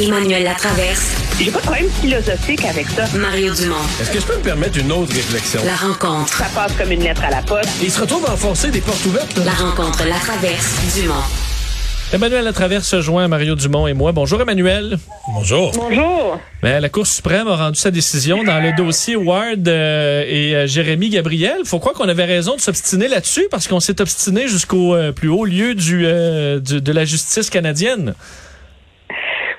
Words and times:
Emmanuel 0.00 0.42
Latraverse. 0.42 1.14
J'ai 1.40 1.50
pas 1.50 1.58
de 1.60 1.64
problème 1.64 1.88
philosophique 2.00 2.64
avec 2.64 2.86
ça. 2.88 3.04
Mario 3.16 3.54
Dumont. 3.54 3.76
Est-ce 4.00 4.10
que 4.10 4.20
je 4.20 4.26
peux 4.26 4.36
me 4.36 4.42
permettre 4.42 4.78
une 4.78 4.90
autre 4.90 5.14
réflexion? 5.14 5.60
La 5.64 5.76
rencontre. 5.76 6.32
Ça 6.36 6.46
passe 6.54 6.72
comme 6.76 6.90
une 6.90 7.02
lettre 7.02 7.22
à 7.24 7.30
la 7.30 7.42
poste. 7.42 7.68
Il 7.82 7.90
se 7.90 8.00
retrouve 8.00 8.26
à 8.26 8.32
enfoncer 8.32 8.70
des 8.70 8.80
portes 8.80 9.04
ouvertes. 9.06 9.36
La 9.44 9.52
rencontre, 9.52 10.04
la 10.06 10.16
traverse, 10.16 10.80
Dumont. 10.96 11.14
Emmanuel 12.12 12.44
Latraverse 12.44 12.86
se 12.86 13.00
joint 13.00 13.24
à 13.24 13.28
Mario 13.28 13.54
Dumont 13.54 13.86
et 13.86 13.92
moi. 13.94 14.12
Bonjour 14.12 14.40
Emmanuel. 14.40 14.98
Bonjour. 15.32 15.72
Bonjour. 15.72 16.40
Ben, 16.62 16.80
la 16.80 16.88
Cour 16.88 17.06
suprême 17.06 17.46
a 17.48 17.56
rendu 17.56 17.78
sa 17.78 17.90
décision 17.90 18.42
dans 18.44 18.60
le 18.60 18.72
dossier 18.76 19.16
Ward 19.16 19.66
euh, 19.66 20.24
et 20.26 20.54
euh, 20.54 20.66
Jérémy 20.66 21.08
Gabriel. 21.08 21.58
Faut 21.64 21.78
croire 21.78 21.94
qu'on 21.94 22.08
avait 22.08 22.24
raison 22.24 22.56
de 22.56 22.60
s'obstiner 22.60 23.08
là-dessus 23.08 23.46
parce 23.50 23.66
qu'on 23.68 23.80
s'est 23.80 24.00
obstiné 24.00 24.48
jusqu'au 24.48 24.94
euh, 24.94 25.12
plus 25.12 25.28
haut 25.28 25.44
lieu 25.44 25.74
du, 25.74 26.02
euh, 26.04 26.58
du- 26.60 26.80
de 26.80 26.92
la 26.92 27.04
justice 27.04 27.48
canadienne. 27.50 28.14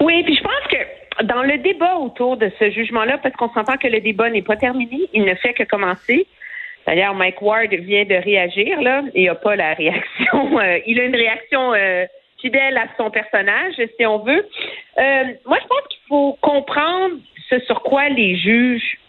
Oui, 0.05 0.21
puis 0.21 0.35
je 0.35 0.43
pense 0.43 0.67
que 0.69 1.23
dans 1.23 1.41
le 1.41 1.57
débat 1.57 1.95
autour 1.95 2.37
de 2.37 2.51
ce 2.59 2.69
jugement-là, 2.69 3.17
parce 3.17 3.35
qu'on 3.35 3.49
s'entend 3.49 3.75
que 3.77 3.87
le 3.87 4.01
débat 4.01 4.29
n'est 4.29 4.43
pas 4.43 4.55
terminé, 4.55 4.99
il 5.13 5.23
ne 5.23 5.33
fait 5.33 5.53
que 5.53 5.63
commencer. 5.63 6.27
D'ailleurs, 6.85 7.15
Mike 7.15 7.41
Ward 7.41 7.73
vient 7.73 8.05
de 8.05 8.13
réagir, 8.13 8.83
là, 8.83 9.01
et 9.15 9.25
n'a 9.25 9.33
pas 9.33 9.55
la 9.55 9.73
réaction. 9.73 10.59
euh, 10.59 10.77
il 10.85 10.99
a 10.99 11.05
une 11.05 11.15
réaction 11.15 11.73
euh, 11.73 12.05
fidèle 12.39 12.77
à 12.77 12.85
son 12.97 13.09
personnage, 13.09 13.73
si 13.97 14.05
on 14.05 14.19
veut. 14.19 14.47
Euh, 14.99 15.23
moi, 15.47 15.57
je 15.59 15.67
pense 15.67 15.87
qu'il 15.89 16.01
faut 16.07 16.37
comprendre 16.39 17.15
ce 17.49 17.57
sur 17.61 17.81
quoi 17.81 18.07
les 18.09 18.35
juges 18.35 18.99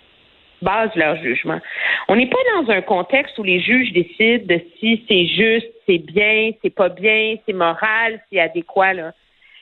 basent 0.62 0.96
leur 0.96 1.16
jugement. 1.16 1.60
On 2.08 2.16
n'est 2.16 2.30
pas 2.30 2.38
dans 2.54 2.70
un 2.70 2.80
contexte 2.80 3.38
où 3.38 3.42
les 3.42 3.60
juges 3.60 3.92
décident 3.92 4.46
de 4.46 4.62
si 4.80 5.04
c'est 5.06 5.26
juste, 5.26 5.70
c'est 5.86 5.98
bien, 5.98 6.52
c'est 6.62 6.74
pas 6.74 6.88
bien, 6.88 7.36
c'est 7.44 7.52
moral, 7.52 8.18
c'est 8.32 8.40
adéquat. 8.40 8.94
Là. 8.94 9.12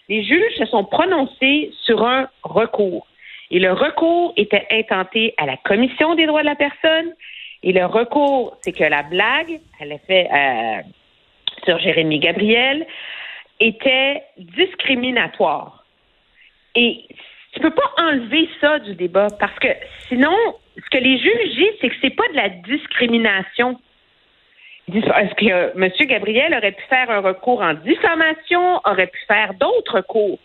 Les 0.09 0.23
juges 0.23 0.57
se 0.59 0.67
sont 0.67 0.85
prononcés 0.85 1.73
sur 1.83 2.06
un 2.06 2.28
recours. 2.42 3.06
Et 3.51 3.59
le 3.59 3.73
recours 3.73 4.33
était 4.37 4.67
intenté 4.70 5.34
à 5.37 5.47
la 5.47 5.56
Commission 5.56 6.15
des 6.15 6.27
droits 6.27 6.42
de 6.42 6.47
la 6.47 6.56
personne. 6.56 7.15
Et 7.62 7.73
le 7.73 7.87
recours, 7.87 8.56
c'est 8.61 8.73
que 8.73 8.84
la 8.84 9.03
blague, 9.03 9.61
elle 9.81 9.93
a 9.93 9.98
fait 9.98 10.28
euh, 10.31 10.83
sur 11.65 11.78
Jérémy 11.78 12.19
Gabriel, 12.19 12.87
était 13.61 14.23
discriminatoire. 14.39 15.84
Et 16.75 17.06
tu 17.53 17.61
peux 17.61 17.71
pas 17.71 17.93
enlever 17.98 18.48
ça 18.61 18.78
du 18.81 18.95
débat 18.95 19.28
parce 19.39 19.59
que 19.59 19.69
sinon, 20.09 20.37
ce 20.77 20.91
que 20.91 21.03
les 21.03 21.19
juges 21.19 21.55
disent, 21.55 21.78
c'est 21.81 21.89
que 21.89 21.97
c'est 22.03 22.17
pas 22.17 22.28
de 22.31 22.37
la 22.37 22.48
discrimination. 22.48 23.78
Est-ce 24.93 25.35
que 25.35 25.79
M. 25.79 25.91
Gabriel 26.09 26.55
aurait 26.55 26.73
pu 26.73 26.83
faire 26.89 27.11
un 27.11 27.21
recours 27.21 27.63
en 27.63 27.75
diffamation, 27.75 28.81
aurait 28.85 29.07
pu 29.07 29.19
faire 29.27 29.55
d'autres 29.55 29.97
recours, 29.97 30.39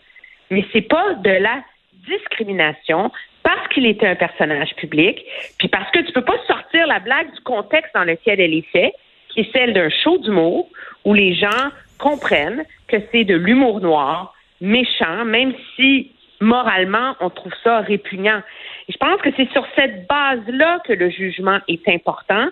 mais 0.50 0.64
c'est 0.72 0.88
pas 0.88 1.14
de 1.14 1.30
la 1.30 1.62
discrimination 2.08 3.10
parce 3.42 3.68
qu'il 3.68 3.86
était 3.86 4.06
un 4.06 4.16
personnage 4.16 4.74
public, 4.76 5.24
puis 5.58 5.68
parce 5.68 5.90
que 5.90 6.00
tu 6.00 6.12
peux 6.12 6.24
pas 6.24 6.38
sortir 6.46 6.86
la 6.86 7.00
blague 7.00 7.32
du 7.32 7.40
contexte 7.40 7.94
dans 7.94 8.04
lequel 8.04 8.40
elle 8.40 8.54
est 8.54 8.66
faite, 8.72 8.94
qui 9.28 9.40
est 9.40 9.52
celle 9.52 9.72
d'un 9.72 9.88
show 9.88 10.18
d'humour 10.18 10.68
où 11.04 11.14
les 11.14 11.34
gens 11.34 11.70
comprennent 11.98 12.64
que 12.88 12.96
c'est 13.12 13.24
de 13.24 13.34
l'humour 13.34 13.80
noir, 13.80 14.34
méchant, 14.60 15.24
même 15.24 15.54
si 15.76 16.12
moralement 16.40 17.14
on 17.20 17.30
trouve 17.30 17.52
ça 17.62 17.80
répugnant. 17.80 18.40
Je 18.88 18.96
pense 18.96 19.20
que 19.20 19.30
c'est 19.36 19.50
sur 19.52 19.66
cette 19.76 20.06
base-là 20.06 20.80
que 20.86 20.92
le 20.92 21.10
jugement 21.10 21.58
est 21.68 21.86
important 21.88 22.48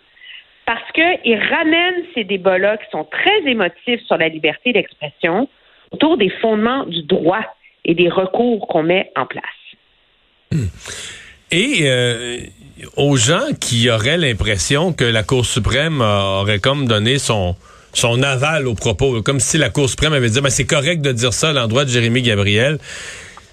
parce 0.69 0.93
qu'il 0.93 1.35
ramène 1.35 2.05
ces 2.13 2.25
débats-là 2.25 2.77
qui 2.77 2.85
sont 2.93 3.05
très 3.11 3.51
émotifs 3.51 4.03
sur 4.07 4.19
la 4.19 4.29
liberté 4.29 4.75
d'expression 4.75 5.49
autour 5.93 6.19
des 6.19 6.29
fondements 6.43 6.85
du 6.85 7.03
droit 7.05 7.41
et 7.87 7.95
des 7.95 8.11
recours 8.11 8.69
qu'on 8.69 8.83
met 8.83 9.11
en 9.17 9.25
place. 9.25 9.45
Et 11.51 11.89
euh, 11.89 12.41
aux 12.99 13.17
gens 13.17 13.47
qui 13.59 13.89
auraient 13.89 14.19
l'impression 14.19 14.93
que 14.93 15.05
la 15.05 15.23
Cour 15.23 15.47
suprême 15.47 16.03
aurait 16.03 16.59
comme 16.59 16.87
donné 16.87 17.19
son 17.19 17.57
son 17.95 18.23
aval 18.23 18.69
aux 18.69 18.75
propos, 18.75 19.23
comme 19.23 19.41
si 19.41 19.57
la 19.57 19.71
Cour 19.71 19.89
suprême 19.89 20.13
avait 20.13 20.29
dit 20.29 20.43
ben, 20.43 20.51
c'est 20.51 20.67
correct 20.67 21.01
de 21.01 21.13
dire 21.13 21.33
ça 21.33 21.49
à 21.49 21.53
l'endroit 21.55 21.87
de 21.87 21.91
Jérémy 21.91 22.21
Gabriel. 22.21 22.79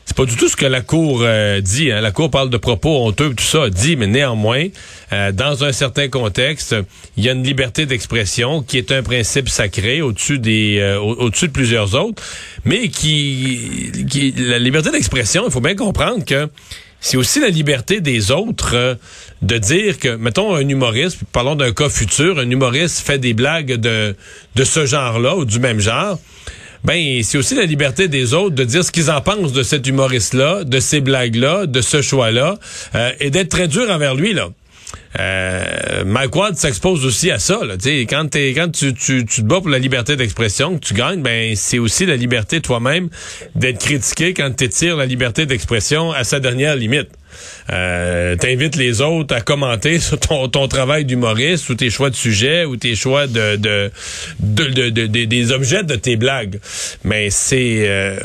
C'est 0.08 0.16
pas 0.16 0.26
du 0.26 0.36
tout 0.36 0.48
ce 0.48 0.56
que 0.56 0.68
la 0.68 0.82
Cour 0.82 1.22
euh, 1.24 1.62
dit. 1.62 1.92
Hein. 1.92 2.00
La 2.00 2.12
Cour 2.12 2.30
parle 2.30 2.52
de 2.52 2.58
propos 2.58 3.06
honteux, 3.08 3.34
tout 3.34 3.44
ça, 3.44 3.70
dit, 3.72 3.96
mais 3.96 4.06
néanmoins, 4.06 4.66
euh, 5.12 5.32
dans 5.32 5.64
un 5.64 5.72
certain 5.72 6.10
contexte, 6.10 6.76
il 7.18 7.24
y 7.24 7.30
a 7.30 7.32
une 7.32 7.44
liberté 7.44 7.88
d'expression 7.88 8.62
qui 8.62 8.78
est 8.78 8.92
un 8.92 9.02
principe 9.02 9.50
sacré 9.50 10.02
au-dessus 10.04 10.38
des, 10.38 10.78
euh, 10.80 11.00
au- 11.00 11.16
au-dessus 11.24 11.48
de 11.48 11.54
plusieurs 11.54 11.96
autres, 11.96 12.22
mais 12.66 12.90
qui, 12.90 13.92
qui 14.08 14.32
la 14.38 14.60
liberté 14.60 14.92
d'expression, 14.92 15.44
il 15.48 15.52
faut 15.52 15.60
bien 15.60 15.76
comprendre 15.76 16.24
que 16.24 16.50
c'est 17.00 17.18
aussi 17.18 17.40
la 17.40 17.50
liberté 17.50 18.00
des 18.00 18.30
autres 18.32 18.72
euh, 18.76 18.96
de 19.42 19.58
dire 19.58 19.98
que, 19.98 20.16
mettons, 20.16 20.54
un 20.56 20.68
humoriste, 20.70 21.20
parlons 21.32 21.56
d'un 21.56 21.72
cas 21.74 21.90
futur, 21.90 22.38
un 22.38 22.50
humoriste 22.50 23.00
fait 23.00 23.18
des 23.18 23.34
blagues 23.34 23.74
de, 23.74 24.16
de 24.56 24.64
ce 24.64 24.86
genre-là 24.86 25.36
ou 25.36 25.46
du 25.46 25.60
même 25.60 25.80
genre. 25.80 26.20
Ben, 26.86 27.24
c'est 27.24 27.40
aussi 27.40 27.56
la 27.56 27.66
liberté 27.66 28.08
des 28.08 28.36
autres 28.36 28.54
de 28.54 28.64
dire 28.64 28.84
ce 28.84 28.92
qu'ils 28.92 29.10
en 29.10 29.20
pensent 29.20 29.54
de 29.54 29.64
cet 29.64 29.88
humoriste-là, 29.88 30.64
de 30.64 30.80
ces 30.80 31.02
blagues-là, 31.02 31.66
de 31.66 31.82
ce 31.82 32.04
choix-là, 32.04 32.60
euh, 32.94 33.12
et 33.20 33.32
d'être 33.32 33.50
très 33.50 33.68
dur 33.68 33.90
envers 33.90 34.14
lui, 34.14 34.34
là. 34.34 34.50
Euh, 35.20 36.54
s'expose 36.56 37.06
aussi 37.06 37.32
à 37.32 37.40
ça. 37.40 37.60
Là. 37.66 37.76
Quand, 38.10 38.28
t'es- 38.30 38.54
quand 38.54 38.70
tu, 38.72 38.94
tu, 38.94 39.26
tu 39.26 39.42
te 39.42 39.46
bats 39.48 39.58
pour 39.62 39.70
la 39.70 39.80
liberté 39.80 40.16
d'expression, 40.16 40.78
que 40.78 40.86
tu 40.86 40.94
gagnes, 40.94 41.22
ben 41.22 41.56
c'est 41.56 41.80
aussi 41.80 42.06
la 42.06 42.16
liberté 42.16 42.62
toi-même 42.62 43.10
d'être 43.56 43.80
critiqué 43.80 44.34
quand 44.34 44.52
tu 44.56 44.64
étires 44.66 44.96
la 44.98 45.06
liberté 45.06 45.46
d'expression 45.46 46.12
à 46.12 46.24
sa 46.24 46.40
dernière 46.40 46.76
limite. 46.76 47.10
Euh, 47.72 48.36
T'invites 48.38 48.76
les 48.76 49.02
autres 49.02 49.36
à 49.36 49.42
commenter 49.42 50.00
sur 50.08 50.20
ton, 50.20 50.48
ton 50.48 50.68
travail 50.68 51.06
d'humoriste 51.06 51.70
ou 51.70 51.76
tes 51.76 51.90
choix 51.90 52.10
de 52.10 52.16
sujet 52.16 52.66
ou 52.66 52.76
tes 52.78 52.96
choix 52.96 53.28
de, 53.28 53.56
de, 53.58 53.92
de, 54.40 54.64
de- 54.66 54.90
de- 54.90 55.08
de- 55.08 55.26
des 55.26 55.52
objets 55.52 55.84
de 55.84 55.96
tes 55.96 56.16
blagues. 56.16 56.60
Mais 57.04 57.30
c'est... 57.30 57.88
euh, 57.88 58.20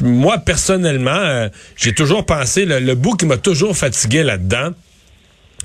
moi, 0.00 0.38
personnellement, 0.38 1.10
euh, 1.10 1.48
j'ai 1.76 1.92
toujours 1.92 2.24
pensé, 2.24 2.64
le, 2.64 2.78
le 2.80 2.94
bout 2.94 3.14
qui 3.14 3.26
m'a 3.26 3.36
toujours 3.36 3.76
fatigué 3.76 4.22
là-dedans, 4.22 4.70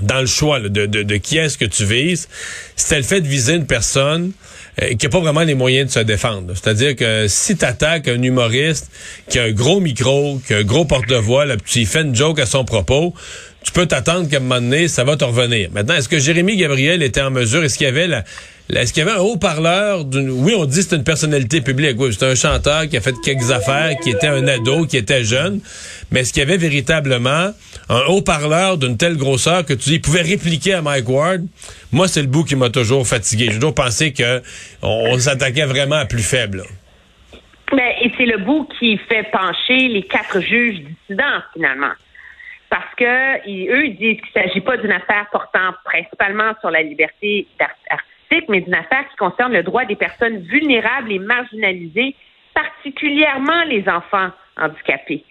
dans 0.01 0.19
le 0.21 0.25
choix 0.25 0.59
de, 0.59 0.85
de, 0.85 1.17
qui 1.17 1.37
est-ce 1.37 1.57
que 1.57 1.65
tu 1.65 1.85
vises, 1.85 2.27
c'était 2.75 2.97
le 2.97 3.03
fait 3.03 3.21
de 3.21 3.27
viser 3.27 3.53
une 3.53 3.67
personne 3.67 4.31
euh, 4.81 4.95
qui 4.95 5.05
n'a 5.05 5.09
pas 5.09 5.19
vraiment 5.19 5.41
les 5.43 5.53
moyens 5.53 5.87
de 5.89 5.93
se 5.93 5.99
défendre. 5.99 6.53
C'est-à-dire 6.55 6.95
que 6.95 7.27
si 7.27 7.55
tu 7.55 7.63
attaques 7.63 8.07
un 8.07 8.21
humoriste 8.21 8.89
qui 9.29 9.37
a 9.39 9.43
un 9.43 9.51
gros 9.51 9.79
micro, 9.79 10.41
qui 10.47 10.53
a 10.55 10.57
un 10.57 10.63
gros 10.63 10.85
porte-voix, 10.85 11.45
tu 11.65 11.85
fais 11.85 12.01
une 12.01 12.15
joke 12.15 12.39
à 12.39 12.45
son 12.47 12.65
propos, 12.65 13.13
tu 13.63 13.71
peux 13.71 13.85
t'attendre 13.85 14.27
qu'à 14.29 14.37
un 14.37 14.39
moment 14.39 14.55
donné, 14.59 14.87
ça 14.87 15.03
va 15.03 15.15
te 15.15 15.23
revenir. 15.23 15.69
Maintenant, 15.71 15.95
est-ce 15.95 16.09
que 16.09 16.19
Jérémy 16.19 16.57
Gabriel 16.57 17.03
était 17.03 17.21
en 17.21 17.31
mesure, 17.31 17.63
est-ce 17.63 17.77
qu'il 17.77 17.85
y 17.85 17.89
avait 17.89 18.07
la- 18.07 18.23
est-ce 18.69 18.93
qu'il 18.93 19.03
y 19.05 19.07
avait 19.07 19.17
un 19.17 19.21
haut-parleur 19.21 20.05
d'une, 20.05 20.29
oui, 20.29 20.53
on 20.57 20.65
dit 20.65 20.77
que 20.79 20.85
c'est 20.85 20.95
une 20.95 21.03
personnalité 21.03 21.61
publique, 21.61 21.95
oui, 21.99 22.13
c'est 22.17 22.25
un 22.25 22.35
chanteur 22.35 22.87
qui 22.87 22.97
a 22.97 23.01
fait 23.01 23.13
quelques 23.23 23.51
affaires, 23.51 23.97
qui 24.01 24.09
était 24.11 24.27
un 24.27 24.47
ado, 24.47 24.85
qui 24.85 24.97
était 24.97 25.23
jeune, 25.23 25.59
mais 26.11 26.21
est-ce 26.21 26.31
qu'il 26.33 26.39
y 26.41 26.45
avait 26.45 26.57
véritablement 26.57 27.51
un 27.89 28.01
haut-parleur 28.07 28.77
d'une 28.77 28.97
telle 28.97 29.17
grosseur 29.17 29.65
que 29.65 29.73
tu 29.73 29.89
dis, 29.89 29.95
il 29.95 30.01
pouvait 30.01 30.21
répliquer 30.21 30.75
à 30.75 30.81
Mike 30.81 31.09
Ward? 31.09 31.41
Moi, 31.91 32.07
c'est 32.07 32.21
le 32.21 32.27
bout 32.27 32.43
qui 32.45 32.55
m'a 32.55 32.69
toujours 32.69 33.05
fatigué. 33.05 33.47
J'ai 33.49 33.55
toujours 33.55 33.75
pensé 33.75 34.13
que 34.13 34.41
on, 34.81 35.17
s'attaquait 35.19 35.65
vraiment 35.65 35.97
à 35.97 36.05
plus 36.05 36.23
faible. 36.23 36.63
Mais, 37.75 37.95
et 38.03 38.11
c'est 38.17 38.25
le 38.25 38.37
bout 38.37 38.67
qui 38.79 38.97
fait 39.09 39.23
pencher 39.31 39.87
les 39.89 40.03
quatre 40.03 40.39
juges 40.41 40.79
dissidents, 40.79 41.41
finalement. 41.53 41.91
Parce 42.69 42.95
que 42.97 43.47
ils- 43.47 43.69
eux 43.69 43.89
disent 43.89 44.19
qu'il 44.21 44.41
ne 44.41 44.47
s'agit 44.47 44.61
pas 44.61 44.77
d'une 44.77 44.91
affaire 44.91 45.27
portant 45.31 45.73
principalement 45.83 46.53
sur 46.61 46.71
la 46.71 46.81
liberté 46.81 47.45
d'art- 47.59 47.69
mais 48.49 48.61
d'une 48.61 48.75
affaire 48.75 49.07
qui 49.09 49.15
concerne 49.17 49.53
le 49.53 49.63
droit 49.63 49.85
des 49.85 49.95
personnes 49.95 50.39
vulnérables 50.39 51.11
et 51.11 51.19
marginalisées, 51.19 52.15
particulièrement 52.53 53.63
les 53.63 53.87
enfants 53.87 54.29
handicapés. 54.57 55.23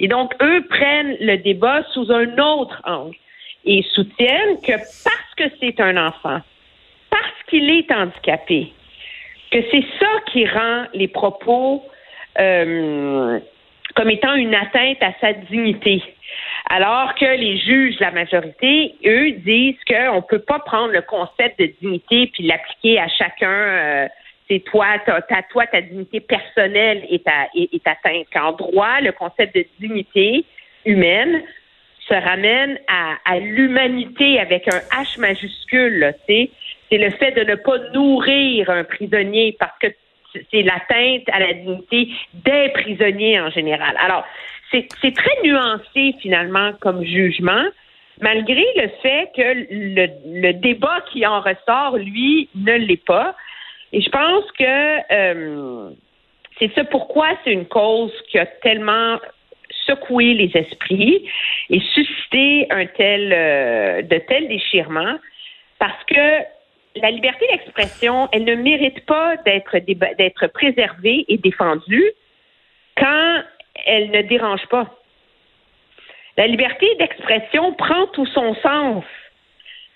Et 0.00 0.08
donc, 0.08 0.34
eux 0.42 0.64
prennent 0.68 1.16
le 1.20 1.36
débat 1.36 1.82
sous 1.92 2.10
un 2.12 2.38
autre 2.38 2.80
angle 2.84 3.16
et 3.64 3.84
soutiennent 3.94 4.60
que 4.60 4.72
parce 4.72 5.34
que 5.36 5.44
c'est 5.60 5.80
un 5.80 5.96
enfant, 5.96 6.40
parce 7.10 7.42
qu'il 7.48 7.68
est 7.70 7.90
handicapé, 7.90 8.72
que 9.50 9.58
c'est 9.70 9.84
ça 9.98 10.10
qui 10.32 10.46
rend 10.46 10.84
les 10.94 11.08
propos 11.08 11.84
euh, 12.38 13.40
comme 13.94 14.10
étant 14.10 14.34
une 14.34 14.54
atteinte 14.54 15.02
à 15.02 15.12
sa 15.20 15.32
dignité. 15.32 16.02
Alors 16.70 17.14
que 17.14 17.24
les 17.24 17.58
juges 17.58 17.98
la 17.98 18.10
majorité, 18.10 18.94
eux, 19.06 19.30
disent 19.32 19.82
qu'on 19.88 20.16
ne 20.16 20.20
peut 20.20 20.38
pas 20.40 20.58
prendre 20.58 20.92
le 20.92 21.00
concept 21.02 21.58
de 21.58 21.72
dignité 21.80 22.30
puis 22.32 22.42
l'appliquer 22.44 22.98
à 23.00 23.08
chacun. 23.08 23.50
euh, 23.50 24.08
c'est 24.50 24.60
toi, 24.60 24.86
ta, 25.04 25.20
toi, 25.50 25.66
ta 25.66 25.82
dignité 25.82 26.20
personnelle 26.20 27.04
est, 27.10 27.22
est- 27.54 27.86
atteinte. 27.86 28.26
Qu'en 28.32 28.52
droit, 28.52 29.00
le 29.02 29.12
concept 29.12 29.54
de 29.54 29.64
dignité 29.78 30.44
humaine 30.86 31.42
se 32.08 32.14
ramène 32.14 32.78
à, 32.88 33.16
à 33.26 33.38
l'humanité 33.38 34.40
avec 34.40 34.66
un 34.68 34.78
H 35.02 35.20
majuscule. 35.20 36.14
C'est 36.26 36.50
le 36.90 37.10
fait 37.10 37.32
de 37.32 37.44
ne 37.44 37.56
pas 37.56 37.78
nourrir 37.92 38.70
un 38.70 38.84
prisonnier 38.84 39.54
parce 39.58 39.78
que 39.80 39.88
c'est 40.50 40.62
l'atteinte 40.62 41.28
à 41.30 41.40
la 41.40 41.52
dignité 41.52 42.08
des 42.32 42.70
prisonniers 42.70 43.40
en 43.40 43.50
général. 43.50 43.96
Alors, 44.02 44.24
c'est 44.70 45.14
très 45.14 45.42
nuancé 45.42 46.14
finalement 46.20 46.72
comme 46.80 47.02
jugement, 47.04 47.64
malgré 48.20 48.64
le 48.76 48.88
fait 49.02 49.30
que 49.34 49.66
le, 49.70 50.52
débat 50.52 51.00
qui 51.12 51.26
en 51.26 51.40
ressort, 51.40 51.96
lui, 51.96 52.48
ne 52.54 52.74
l'est 52.74 53.04
pas. 53.04 53.34
Et 53.92 54.00
je 54.00 54.10
pense 54.10 54.44
que 54.52 55.12
euh, 55.12 55.90
c'est 56.58 56.72
ça 56.74 56.84
pourquoi 56.84 57.28
c'est 57.44 57.52
une 57.52 57.66
cause 57.66 58.12
qui 58.30 58.38
a 58.38 58.46
tellement 58.46 59.18
secoué 59.86 60.34
les 60.34 60.50
esprits 60.54 61.28
et 61.70 61.80
suscité 61.94 62.66
un 62.70 62.86
tel 62.86 63.32
euh, 63.32 64.02
de 64.02 64.18
tels 64.18 64.48
déchirements 64.48 65.18
parce 65.78 66.04
que 66.04 66.44
la 66.96 67.10
liberté 67.10 67.46
d'expression, 67.50 68.28
elle 68.32 68.44
ne 68.44 68.54
mérite 68.56 69.04
pas 69.06 69.36
d'être 69.38 69.78
d'être 69.78 70.46
préservée 70.48 71.24
et 71.28 71.38
défendue 71.38 72.10
quand 72.96 73.42
elle 73.88 74.10
ne 74.10 74.22
dérange 74.22 74.66
pas. 74.68 74.86
La 76.36 76.46
liberté 76.46 76.86
d'expression 77.00 77.72
prend 77.72 78.06
tout 78.08 78.26
son 78.26 78.54
sens 78.56 79.04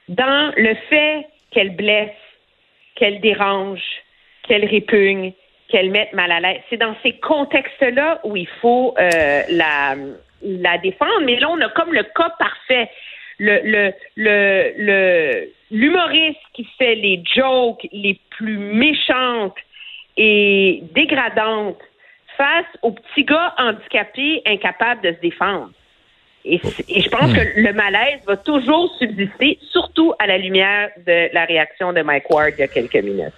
dans 0.09 0.53
le 0.57 0.75
fait 0.91 1.27
qu'elle 1.53 1.77
blesse, 1.77 2.11
qu'elle 2.97 3.21
dérange, 3.21 3.83
qu'elle 4.43 4.65
répugne, 4.65 5.33
qu'elle 5.69 5.91
mette 5.91 6.13
mal 6.13 6.33
à 6.33 6.41
l'aise. 6.41 6.61
C'est 6.69 6.79
dans 6.79 6.97
ces 7.03 7.13
contextes-là 7.13 8.21
où 8.25 8.35
il 8.37 8.49
faut 8.61 8.95
euh, 8.99 9.43
la, 9.51 10.79
défendre. 10.79 11.21
Mais 11.25 11.37
là, 11.37 11.49
on 11.51 11.61
a 11.61 11.69
comme 11.69 11.93
le 11.93 12.03
cas 12.03 12.35
parfait. 12.39 12.91
L'humoriste 15.71 16.41
qui 16.55 16.67
fait 16.79 16.97
les 16.97 17.23
jokes 17.35 17.87
les 17.93 18.19
plus 18.31 18.59
méchantes 18.59 19.57
et 20.17 20.83
dégradantes 20.93 21.79
face 22.37 22.67
aux 22.83 22.93
petits 22.93 23.25
gars 23.25 23.55
handicapés 23.59 24.43
incapables 24.47 25.03
de 25.03 25.13
se 25.13 25.21
défendre. 25.21 25.71
Et, 26.45 26.61
et 26.89 27.01
je 27.01 27.09
pense 27.09 27.33
que 27.33 27.61
le 27.61 27.73
malaise 27.73 28.21
va 28.27 28.37
toujours 28.37 28.93
subsister, 28.99 29.59
surtout 29.71 30.13
à 30.19 30.27
la 30.27 30.39
lumière 30.39 30.91
de 31.07 31.33
la 31.33 31.45
réaction 31.45 31.93
de 31.93 32.03
Mike 32.03 32.29
Ward 32.31 32.55
il 32.57 32.61
y 32.61 32.63
a 32.65 32.69
quelques 32.69 32.97
minutes. 32.97 33.33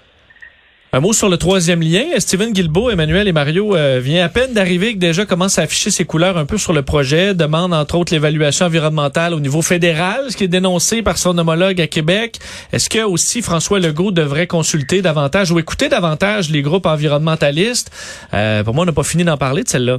Un 0.95 1.01
mot 1.01 1.13
sur 1.13 1.29
le 1.29 1.39
troisième 1.39 1.83
lien. 1.83 2.05
Steven 2.19 2.53
Guilbeault, 2.53 2.89
Emmanuel 2.89 3.27
et 3.27 3.33
Mario 3.33 3.75
euh, 3.75 3.99
vient 4.01 4.25
à 4.25 4.29
peine 4.29 4.53
d'arriver 4.53 4.95
que 4.95 5.01
déjà 5.01 5.27
commence 5.27 5.59
à 5.59 5.63
afficher 5.63 5.91
ses 5.91 6.05
couleurs 6.05 6.39
un 6.39 6.47
peu 6.47 6.57
sur 6.57 6.73
le 6.73 6.83
projet, 6.83 7.35
demande 7.35 7.75
entre 7.75 7.97
autres 7.97 8.15
l'évaluation 8.15 8.67
environnementale 8.67 9.35
au 9.35 9.41
niveau 9.41 9.61
fédéral, 9.61 10.27
ce 10.29 10.37
qui 10.37 10.45
est 10.45 10.49
dénoncé 10.49 11.03
par 11.03 11.19
son 11.19 11.37
homologue 11.37 11.81
à 11.81 11.89
Québec. 11.89 12.39
Est-ce 12.73 12.89
que 12.89 13.01
aussi 13.01 13.43
François 13.43 13.81
Legault 13.81 14.13
devrait 14.13 14.47
consulter 14.47 15.03
davantage 15.03 15.51
ou 15.51 15.59
écouter 15.59 15.89
davantage 15.89 16.49
les 16.51 16.63
groupes 16.63 16.87
environnementalistes? 16.87 17.91
Euh, 18.33 18.63
pour 18.63 18.73
moi, 18.73 18.85
on 18.85 18.87
n'a 18.87 18.93
pas 18.93 19.03
fini 19.03 19.25
d'en 19.25 19.37
parler 19.37 19.65
de 19.65 19.69
celle-là. 19.69 19.99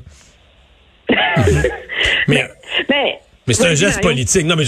mais, 2.29 2.49
mais 2.89 3.19
mais 3.47 3.53
c'est 3.53 3.67
un 3.67 3.75
geste 3.75 4.01
politique. 4.01 4.45
Non, 4.45 4.55
mais 4.55 4.63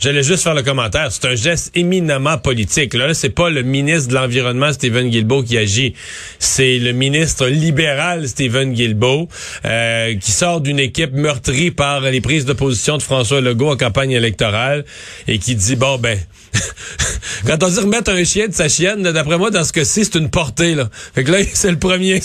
j'allais 0.00 0.22
juste 0.22 0.42
faire 0.42 0.54
le 0.54 0.62
commentaire. 0.62 1.12
C'est 1.12 1.26
un 1.26 1.34
geste 1.34 1.76
éminemment 1.76 2.38
politique. 2.38 2.94
Là, 2.94 3.12
c'est 3.12 3.30
pas 3.30 3.50
le 3.50 3.62
ministre 3.62 4.08
de 4.08 4.14
l'Environnement, 4.14 4.72
Stephen 4.72 5.10
Guilbeault, 5.10 5.42
qui 5.42 5.58
agit. 5.58 5.94
C'est 6.38 6.78
le 6.78 6.92
ministre 6.92 7.46
libéral, 7.46 8.26
Stephen 8.26 8.72
Guilbeault, 8.72 9.28
euh, 9.66 10.14
qui 10.16 10.32
sort 10.32 10.62
d'une 10.62 10.78
équipe 10.78 11.12
meurtrie 11.12 11.70
par 11.70 12.00
les 12.00 12.22
prises 12.22 12.46
de 12.46 12.54
position 12.54 12.96
de 12.96 13.02
François 13.02 13.40
Legault 13.42 13.70
en 13.70 13.76
campagne 13.76 14.12
électorale 14.12 14.84
et 15.28 15.38
qui 15.38 15.54
dit, 15.54 15.76
bon, 15.76 15.98
ben, 15.98 16.18
quand 17.46 17.62
on 17.62 17.68
dit 17.68 17.80
remettre 17.80 18.10
un 18.10 18.24
chien 18.24 18.48
de 18.48 18.54
sa 18.54 18.68
chienne, 18.68 19.02
d'après 19.02 19.36
moi, 19.36 19.50
dans 19.50 19.64
ce 19.64 19.74
cas-ci, 19.74 20.06
c'est 20.06 20.18
une 20.18 20.30
portée, 20.30 20.74
là. 20.74 20.88
Fait 21.14 21.24
que 21.24 21.32
là, 21.32 21.38
c'est 21.52 21.70
le 21.70 21.78
premier. 21.78 22.14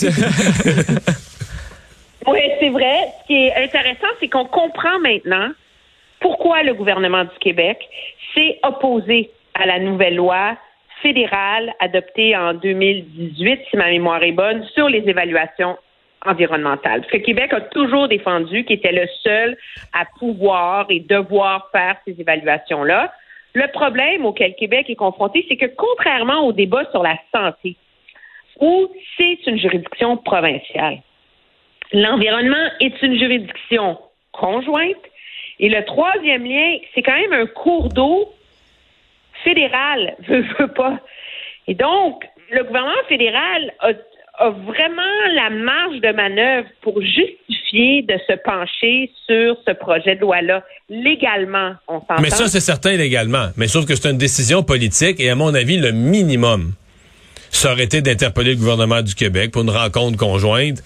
oui, 2.27 2.39
c'est 2.59 2.69
vrai. 2.69 2.95
Ce 3.21 3.27
qui 3.27 3.33
est 3.33 3.55
intéressant, 3.55 4.07
c'est 4.21 4.29
qu'on 4.29 4.45
comprend 4.45 4.99
maintenant 5.01 5.49
pourquoi 6.19 6.63
le 6.63 6.73
gouvernement 6.73 7.23
du 7.23 7.37
Québec 7.39 7.79
s'est 8.33 8.59
opposé 8.63 9.29
à 9.53 9.65
la 9.65 9.79
nouvelle 9.79 10.15
loi 10.15 10.57
fédérale 11.01 11.73
adoptée 11.79 12.35
en 12.35 12.53
2018, 12.53 13.59
si 13.69 13.77
ma 13.77 13.89
mémoire 13.89 14.23
est 14.23 14.31
bonne, 14.31 14.63
sur 14.73 14.89
les 14.89 15.07
évaluations 15.07 15.77
environnementales? 16.25 17.01
Parce 17.01 17.11
que 17.11 17.17
Québec 17.17 17.53
a 17.53 17.61
toujours 17.61 18.07
défendu 18.07 18.63
qu'il 18.65 18.77
était 18.77 18.91
le 18.91 19.07
seul 19.23 19.57
à 19.93 20.05
pouvoir 20.19 20.87
et 20.89 20.99
devoir 20.99 21.69
faire 21.71 21.97
ces 22.05 22.19
évaluations-là. 22.19 23.13
Le 23.53 23.67
problème 23.71 24.25
auquel 24.25 24.55
Québec 24.55 24.89
est 24.89 24.95
confronté, 24.95 25.45
c'est 25.47 25.57
que 25.57 25.67
contrairement 25.75 26.45
au 26.45 26.51
débat 26.51 26.89
sur 26.91 27.03
la 27.03 27.17
santé, 27.33 27.75
où 28.59 28.87
c'est 29.17 29.45
une 29.45 29.59
juridiction 29.59 30.17
provinciale, 30.17 30.97
l'environnement 31.93 32.69
est 32.79 33.01
une 33.03 33.17
juridiction 33.17 33.97
conjointe 34.31 34.97
et 35.59 35.69
le 35.69 35.83
troisième 35.85 36.45
lien, 36.45 36.77
c'est 36.93 37.01
quand 37.01 37.15
même 37.15 37.33
un 37.33 37.45
cours 37.47 37.89
d'eau 37.89 38.33
fédéral, 39.43 40.15
veut, 40.27 40.45
veut 40.59 40.67
pas. 40.67 40.99
Et 41.67 41.73
donc, 41.73 42.23
le 42.51 42.63
gouvernement 42.63 42.93
fédéral 43.09 43.73
a, 43.79 43.91
vraiment 44.49 45.01
la 45.33 45.49
marge 45.49 45.99
de 45.99 46.11
manœuvre 46.13 46.67
pour 46.81 47.01
justifier 47.01 48.03
de 48.03 48.17
se 48.27 48.33
pencher 48.33 49.11
sur 49.25 49.57
ce 49.67 49.73
projet 49.73 50.15
de 50.15 50.21
loi-là. 50.21 50.63
Légalement, 50.89 51.73
on 51.87 51.99
s'entend. 52.01 52.21
Mais 52.21 52.29
ça, 52.29 52.47
c'est 52.47 52.59
certain 52.59 52.95
légalement. 52.95 53.47
Mais 53.57 53.67
sauf 53.67 53.87
que 53.87 53.95
c'est 53.95 54.11
une 54.11 54.19
décision 54.19 54.61
politique 54.61 55.19
et 55.19 55.31
à 55.31 55.35
mon 55.35 55.55
avis, 55.55 55.77
le 55.77 55.91
minimum, 55.91 56.73
ça 57.49 57.71
aurait 57.71 57.85
été 57.85 58.01
d'interpeller 58.01 58.51
le 58.51 58.57
gouvernement 58.57 59.01
du 59.01 59.15
Québec 59.15 59.51
pour 59.51 59.63
une 59.63 59.71
rencontre 59.71 60.17
conjointe 60.17 60.83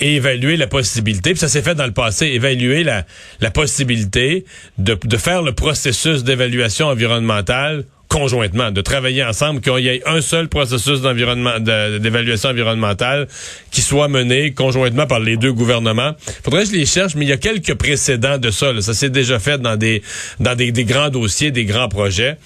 et 0.00 0.16
évaluer 0.16 0.56
la 0.56 0.66
possibilité, 0.66 1.30
puis 1.30 1.40
ça 1.40 1.48
s'est 1.48 1.62
fait 1.62 1.74
dans 1.74 1.86
le 1.86 1.92
passé, 1.92 2.26
évaluer 2.26 2.84
la, 2.84 3.04
la 3.40 3.50
possibilité 3.50 4.44
de, 4.78 4.98
de 5.02 5.16
faire 5.16 5.42
le 5.42 5.52
processus 5.52 6.24
d'évaluation 6.24 6.86
environnementale 6.86 7.84
conjointement, 8.10 8.72
de 8.72 8.80
travailler 8.80 9.24
ensemble, 9.24 9.60
qu'il 9.60 9.78
y 9.78 9.88
ait 9.88 10.02
un 10.04 10.20
seul 10.20 10.48
processus 10.48 11.00
d'environnement, 11.00 11.60
d'évaluation 11.60 12.50
environnementale 12.50 13.28
qui 13.70 13.82
soit 13.82 14.08
mené 14.08 14.52
conjointement 14.52 15.06
par 15.06 15.20
les 15.20 15.36
deux 15.36 15.52
gouvernements. 15.52 16.12
Faudrait 16.42 16.64
que 16.64 16.70
je 16.70 16.74
les 16.74 16.86
cherche, 16.86 17.14
mais 17.14 17.24
il 17.24 17.28
y 17.28 17.32
a 17.32 17.36
quelques 17.36 17.74
précédents 17.74 18.36
de 18.36 18.50
ça. 18.50 18.72
Ça 18.80 18.94
s'est 18.94 19.10
déjà 19.10 19.38
fait 19.38 19.58
dans 19.58 19.76
des 19.76 20.02
dans 20.40 20.56
des, 20.56 20.72
des 20.72 20.84
grands 20.84 21.08
dossiers, 21.08 21.52
des 21.52 21.64
grands 21.64 21.88
projets. 21.88 22.36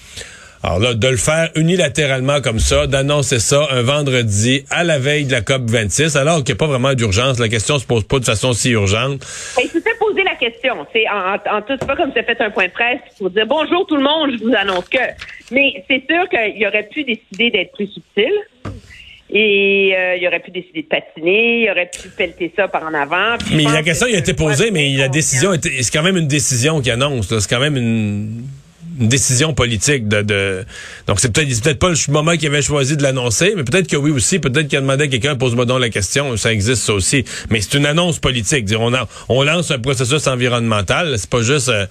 Alors 0.65 0.79
là, 0.79 0.93
de 0.95 1.07
le 1.07 1.17
faire 1.17 1.51
unilatéralement 1.53 2.41
comme 2.41 2.57
ça, 2.57 2.87
d'annoncer 2.87 3.37
ça 3.37 3.67
un 3.69 3.83
vendredi 3.83 4.65
à 4.71 4.83
la 4.83 4.97
veille 4.97 5.25
de 5.25 5.31
la 5.31 5.41
COP 5.41 5.69
26, 5.69 6.15
alors 6.15 6.37
qu'il 6.37 6.55
n'y 6.55 6.57
a 6.57 6.59
pas 6.59 6.65
vraiment 6.65 6.95
d'urgence, 6.95 7.39
la 7.39 7.49
question 7.49 7.77
se 7.77 7.85
pose 7.85 8.03
pas 8.03 8.17
de 8.17 8.25
façon 8.25 8.51
si 8.51 8.71
urgente. 8.71 9.23
Il 9.63 9.69
se 9.69 9.79
fait 9.79 9.95
poser 9.99 10.23
la 10.23 10.33
question. 10.33 10.87
C'est 10.91 11.07
en, 11.07 11.35
en, 11.55 11.61
tout, 11.61 11.77
pas 11.85 11.95
comme 11.95 12.11
ça 12.13 12.23
fait 12.23 12.41
un 12.41 12.49
point 12.49 12.65
de 12.65 12.71
presse 12.71 12.99
pour 13.19 13.29
dire 13.29 13.45
bonjour 13.45 13.85
tout 13.85 13.95
le 13.95 14.01
monde, 14.01 14.31
je 14.39 14.43
vous 14.43 14.55
annonce 14.55 14.89
que. 14.89 14.97
Mais 15.51 15.83
c'est 15.87 16.01
sûr 16.09 16.27
qu'il 16.29 16.65
aurait 16.65 16.89
pu 16.91 17.03
décider 17.03 17.51
d'être 17.51 17.73
plus 17.73 17.87
subtil. 17.87 18.31
Et 19.29 19.93
euh, 19.95 20.15
il 20.19 20.27
aurait 20.27 20.39
pu 20.39 20.49
décider 20.49 20.81
de 20.81 20.87
patiner, 20.87 21.63
il 21.63 21.69
aurait 21.69 21.91
pu 21.91 22.09
pelleter 22.09 22.51
ça 22.55 22.67
par 22.67 22.83
en 22.83 22.93
avant. 22.95 23.37
Mais 23.51 23.63
la 23.65 23.83
question 23.83 24.07
a 24.07 24.17
été 24.17 24.33
posée, 24.33 24.71
mais 24.71 24.93
la 24.93 25.09
décision, 25.09 25.51
c'est 25.61 25.91
quand 25.91 26.03
même 26.03 26.17
une 26.17 26.27
décision 26.27 26.81
qui 26.81 26.89
annonce. 26.89 27.37
C'est 27.37 27.49
quand 27.49 27.59
même 27.59 27.77
une 27.77 28.45
décision 28.95 29.53
politique 29.53 30.07
de, 30.07 30.21
de... 30.21 30.65
donc 31.07 31.19
c'est 31.19 31.31
peut-être 31.31 31.61
peut-être 31.61 31.79
pas 31.79 31.89
le 31.89 32.11
moment 32.11 32.35
qu'il 32.37 32.47
avait 32.47 32.61
choisi 32.61 32.95
de 32.95 33.03
l'annoncer 33.03 33.53
mais 33.55 33.63
peut-être 33.63 33.87
que 33.87 33.97
oui 33.97 34.11
aussi 34.11 34.39
peut-être 34.39 34.67
qu'il 34.67 34.77
a 34.77 34.81
demandé 34.81 35.05
à 35.05 35.07
quelqu'un 35.07 35.35
pose-moi 35.35 35.65
donc 35.65 35.79
la 35.79 35.89
question 35.89 36.35
ça 36.37 36.53
existe 36.53 36.83
ça 36.83 36.93
aussi. 36.93 37.25
Mais 37.49 37.61
c'est 37.61 37.77
une 37.77 37.85
annonce 37.85 38.19
politique 38.19 38.65
dire 38.65 38.81
on 38.81 38.93
on 39.29 39.43
lance 39.43 39.71
un 39.71 39.79
processus 39.79 40.27
environnemental 40.27 41.15
c'est 41.17 41.29
pas 41.29 41.41
juste 41.41 41.69
euh, 41.69 41.85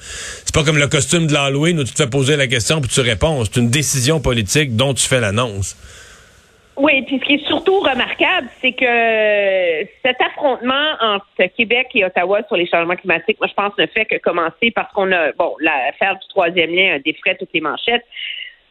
c'est 0.45 0.55
pas 0.55 0.65
comme 0.65 0.79
le 0.79 0.89
costume 0.89 1.27
de 1.27 1.33
l'Halloween 1.33 1.79
où 1.79 1.85
tu 1.85 1.93
te 1.93 2.03
fais 2.03 2.09
poser 2.09 2.37
la 2.37 2.47
question 2.47 2.81
puis 2.81 2.91
tu 2.91 3.01
réponds 3.01 3.45
c'est 3.45 3.61
une 3.61 3.71
décision 3.71 4.21
politique 4.21 4.77
dont 4.77 4.95
tu 4.95 5.07
fais 5.07 5.21
l'annonce 5.21 5.77
oui, 6.77 7.03
puis 7.03 7.21
ce 7.21 7.25
qui 7.25 7.35
est 7.35 7.47
surtout 7.47 7.79
remarquable, 7.79 8.49
c'est 8.61 8.73
que 8.73 9.89
cet 10.05 10.21
affrontement 10.21 10.95
entre 11.01 11.45
Québec 11.57 11.89
et 11.95 12.05
Ottawa 12.05 12.43
sur 12.49 12.57
les 12.57 12.67
changements 12.67 12.97
climatiques, 12.97 13.39
moi 13.39 13.49
je 13.49 13.55
pense 13.55 13.73
ne 13.79 13.87
fait 13.87 14.05
que 14.07 14.17
commencer 14.19 14.73
parce 14.75 14.93
qu'on 14.93 15.13
a, 15.13 15.33
bon, 15.33 15.55
l'affaire 15.61 16.19
du 16.19 16.27
troisième 16.29 16.75
lien 16.75 16.95
a 16.95 16.99
défrait 16.99 17.37
toutes 17.37 17.53
les 17.55 17.61
manchettes. 17.61 18.05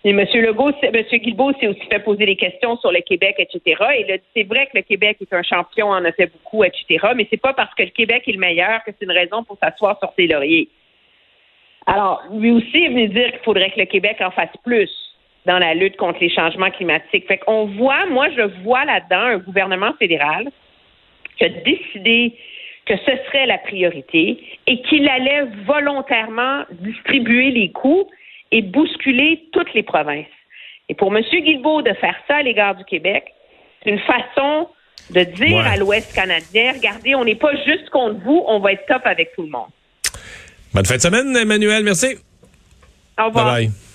Et 0.06 0.10
M. 0.10 0.20
Legault, 0.20 0.74
M. 0.82 1.04
Guilbeault 1.14 1.54
s'est 1.62 1.68
aussi 1.68 1.86
fait 1.90 2.00
poser 2.00 2.26
des 2.26 2.36
questions 2.36 2.76
sur 2.78 2.92
le 2.92 3.00
Québec, 3.00 3.36
etc. 3.40 3.82
Et 3.98 4.22
c'est 4.36 4.44
vrai 4.44 4.66
que 4.66 4.78
le 4.78 4.82
Québec 4.82 5.18
est 5.22 5.34
un 5.34 5.44
champion, 5.44 5.88
en 5.88 6.04
a 6.04 6.12
fait 6.12 6.28
beaucoup, 6.28 6.66
etc. 6.66 7.08
Mais 7.16 7.26
c'est 7.30 7.40
pas 7.40 7.54
parce 7.54 7.74
que 7.74 7.84
le 7.84 7.90
Québec 7.90 8.24
est 8.28 8.34
le 8.34 8.40
meilleur 8.40 8.84
que 8.84 8.92
c'est 8.92 9.06
une 9.06 9.14
raison 9.14 9.46
pour 9.46 9.58
s'asseoir 9.60 9.98
sur 10.00 10.12
ses 10.18 10.28
lauriers. 10.28 10.68
Alors, 11.86 12.22
lui 12.34 12.52
aussi 12.52 12.84
est 12.84 12.90
venu 12.90 13.08
dire 13.08 13.32
qu'il 13.32 13.40
faudrait 13.46 13.72
que 13.72 13.80
le 13.80 13.86
Québec 13.86 14.18
en 14.20 14.32
fasse 14.32 14.56
plus 14.66 14.90
dans 15.46 15.60
la 15.60 15.74
lutte 15.74 15.98
contre 15.98 16.20
les 16.22 16.30
changements 16.30 16.72
climatiques. 16.72 17.28
Fait 17.28 17.38
qu'on 17.38 17.66
voit, 17.66 18.06
moi, 18.06 18.28
je 18.36 18.44
vois 18.64 18.86
là-dedans 18.86 19.36
un 19.36 19.38
gouvernement 19.38 19.94
fédéral 20.00 20.50
qui 21.38 21.44
a 21.46 21.50
décidé 21.50 22.36
que 22.86 22.96
ce 22.98 23.12
serait 23.28 23.46
la 23.46 23.58
priorité 23.58 24.44
et 24.68 24.82
qu'il 24.84 25.08
allait 25.08 25.46
volontairement 25.66 26.64
distribuer 26.72 27.52
les 27.52 27.72
coûts 27.72 28.10
et 28.52 28.62
bousculer 28.62 29.48
toutes 29.52 29.74
les 29.74 29.84
provinces. 29.84 30.26
Et 30.90 30.94
pour 30.94 31.16
M. 31.16 31.24
Guilbeault 31.24 31.82
de 31.82 31.94
faire 31.94 32.16
ça 32.28 32.38
à 32.38 32.44
l'égard 32.44 32.76
du 32.76 32.84
Québec, 32.86 33.26
c'est 33.84 33.90
une 33.90 34.00
façon 34.00 34.68
de 35.10 35.22
dire 35.22 35.58
Ouais. 35.58 35.68
à 35.68 35.78
l'Ouest 35.78 36.14
canadien, 36.14 36.74
regardez, 36.74 37.16
on 37.16 37.26
n'est 37.26 37.36
pas 37.36 37.56
juste 37.66 37.90
contre 37.90 38.20
vous, 38.24 38.44
on 38.48 38.60
va 38.60 38.74
être 38.74 38.86
top 38.86 39.02
avec 39.06 39.34
tout 39.36 39.44
le 39.44 39.50
monde. 39.50 39.70
Bonne 40.74 40.86
fin 40.86 40.96
de 40.96 41.02
semaine, 41.02 41.36
Emmanuel. 41.36 41.84
Merci. 41.84 42.18
Au 43.20 43.26
revoir. 43.26 43.46
Bye 43.54 43.68
bye. 43.68 43.93